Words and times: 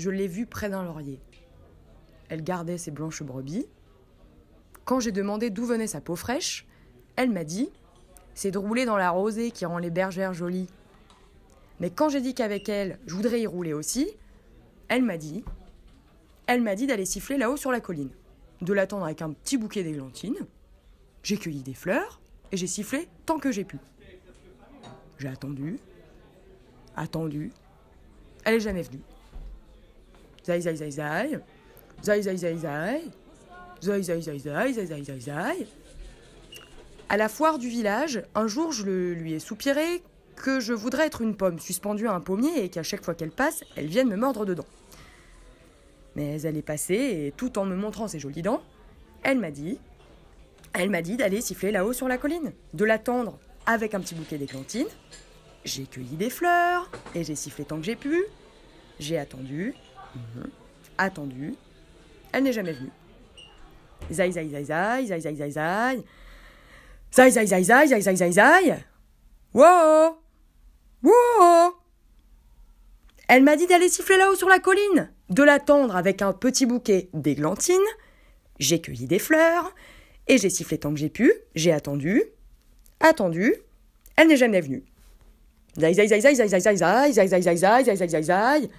je 0.00 0.10
l'ai 0.10 0.26
vue 0.26 0.46
près 0.46 0.70
d'un 0.70 0.82
laurier. 0.82 1.20
Elle 2.28 2.42
gardait 2.42 2.78
ses 2.78 2.90
blanches 2.90 3.22
brebis. 3.22 3.66
Quand 4.84 4.98
j'ai 4.98 5.12
demandé 5.12 5.50
d'où 5.50 5.66
venait 5.66 5.86
sa 5.86 6.00
peau 6.00 6.16
fraîche, 6.16 6.66
elle 7.16 7.30
m'a 7.30 7.44
dit 7.44 7.70
C'est 8.34 8.50
de 8.50 8.58
rouler 8.58 8.86
dans 8.86 8.96
la 8.96 9.10
rosée 9.10 9.50
qui 9.50 9.66
rend 9.66 9.78
les 9.78 9.90
bergères 9.90 10.32
jolies. 10.32 10.68
Mais 11.80 11.90
quand 11.90 12.08
j'ai 12.08 12.20
dit 12.20 12.34
qu'avec 12.34 12.68
elle, 12.68 12.98
je 13.06 13.14
voudrais 13.14 13.40
y 13.40 13.46
rouler 13.46 13.72
aussi, 13.72 14.10
elle 14.88 15.02
m'a 15.02 15.18
dit 15.18 15.44
Elle 16.46 16.62
m'a 16.62 16.74
dit 16.74 16.86
d'aller 16.86 17.04
siffler 17.04 17.36
là-haut 17.36 17.56
sur 17.56 17.70
la 17.70 17.80
colline, 17.80 18.10
de 18.62 18.72
l'attendre 18.72 19.04
avec 19.04 19.22
un 19.22 19.32
petit 19.32 19.58
bouquet 19.58 19.82
d'églantines. 19.82 20.46
J'ai 21.22 21.36
cueilli 21.36 21.62
des 21.62 21.74
fleurs 21.74 22.20
et 22.52 22.56
j'ai 22.56 22.66
sifflé 22.66 23.08
tant 23.26 23.38
que 23.38 23.52
j'ai 23.52 23.64
pu. 23.64 23.78
J'ai 25.18 25.28
attendu, 25.28 25.78
attendu. 26.96 27.52
Elle 28.44 28.54
est 28.54 28.60
jamais 28.60 28.82
venue. 28.82 29.02
Zai 30.44 30.60
zai 30.60 30.76
zai 30.76 30.90
zai. 30.90 31.38
Zai 32.02 32.22
zai 32.22 32.36
zai 32.36 32.56
zai. 32.56 33.02
Zai 33.82 34.02
zai 34.02 34.20
zai 34.22 34.38
zai 34.38 35.04
zai 35.04 35.20
zai. 35.20 35.66
À 37.08 37.16
la 37.16 37.28
foire 37.28 37.58
du 37.58 37.68
village, 37.68 38.22
un 38.34 38.46
jour 38.46 38.72
je 38.72 38.84
le- 38.84 39.14
lui 39.14 39.32
ai 39.32 39.38
soupiré 39.40 40.02
que 40.36 40.60
je 40.60 40.72
voudrais 40.72 41.06
être 41.06 41.20
une 41.22 41.36
pomme 41.36 41.58
suspendue 41.58 42.06
à 42.06 42.12
un 42.14 42.20
pommier 42.20 42.64
et 42.64 42.68
qu'à 42.68 42.82
chaque 42.82 43.04
fois 43.04 43.14
qu'elle 43.14 43.32
passe, 43.32 43.64
elle 43.76 43.86
vienne 43.86 44.08
me 44.08 44.16
mordre 44.16 44.46
dedans. 44.46 44.66
Mais 46.16 46.40
elle 46.42 46.56
est 46.56 46.62
passée 46.62 46.94
et 47.26 47.32
tout 47.36 47.58
en 47.58 47.64
me 47.64 47.76
montrant 47.76 48.08
ses 48.08 48.18
jolies 48.18 48.42
dents, 48.42 48.62
elle 49.22 49.38
m'a 49.38 49.50
dit, 49.50 49.78
elle 50.72 50.88
m'a 50.90 51.02
dit 51.02 51.16
d'aller 51.16 51.40
siffler 51.40 51.72
là-haut 51.72 51.92
sur 51.92 52.08
la 52.08 52.16
colline, 52.16 52.52
de 52.74 52.84
l'attendre 52.84 53.38
avec 53.66 53.94
un 53.94 54.00
petit 54.00 54.14
bouquet 54.14 54.38
d'églantines. 54.38 54.86
J'ai 55.64 55.84
cueilli 55.84 56.16
des 56.16 56.30
fleurs 56.30 56.90
et 57.14 57.22
j'ai 57.24 57.34
sifflé 57.34 57.64
tant 57.64 57.76
que 57.78 57.84
j'ai 57.84 57.96
pu. 57.96 58.24
J'ai 58.98 59.18
attendu, 59.18 59.74
mhm, 60.14 60.50
attendu. 60.98 61.54
Elle 62.32 62.44
n'est 62.44 62.52
jamais 62.52 62.72
venue. 62.72 62.90
Zai 64.10 64.32
zai 64.32 64.48
zai 64.48 64.64
zai, 64.64 65.06
zai 65.06 65.20
zai 65.20 65.34
zai 65.36 65.50
zai. 65.50 66.04
Zai 67.12 67.30
zai 67.30 67.46
zai 67.46 67.64
zai, 67.64 67.88
zai 67.88 68.00
zai 68.02 68.16
zai 68.16 68.32
zai. 68.32 68.84
Wow 69.52 70.18
Wow 71.02 71.74
Elle 73.28 73.42
m'a 73.42 73.56
dit 73.56 73.66
d'aller 73.66 73.88
siffler 73.88 74.16
là-haut 74.16 74.36
sur 74.36 74.48
la 74.48 74.58
colline, 74.58 75.10
de 75.28 75.42
l'attendre 75.42 75.96
avec 75.96 76.22
un 76.22 76.32
petit 76.32 76.66
bouquet 76.66 77.08
d'églantines. 77.14 77.76
J'ai 78.58 78.80
cueilli 78.80 79.06
des 79.06 79.18
fleurs 79.18 79.74
et 80.28 80.38
j'ai 80.38 80.50
sifflé 80.50 80.78
tant 80.78 80.92
que 80.92 80.98
j'ai 80.98 81.08
pu. 81.08 81.32
J'ai 81.54 81.72
attendu, 81.72 82.22
attendu. 83.00 83.54
Elle 84.16 84.28
n'est 84.28 84.36
jamais 84.36 84.60
venue. 84.60 84.84
Zai 85.78 85.94
zai 85.94 86.08
zai 86.08 86.20
zai 86.20 86.34
zai 86.34 86.48
zai 86.48 86.60
zai 86.60 86.76
zai 86.76 87.12
zai 87.12 87.42
zai 87.42 87.56
zai 87.56 87.96
zai 87.96 88.08
zai 88.08 88.22
zai 88.22 88.70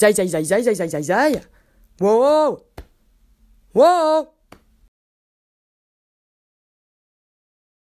zai 0.00 0.12
zai 0.16 0.26
zai 0.26 0.42
zai 0.44 0.62
zai 0.62 0.74
zai 0.74 0.88
zai 0.88 0.88
zai 0.88 1.02
zai 1.02 1.32
zai 1.34 1.42
Wow 2.00 2.64
Wow 3.74 4.39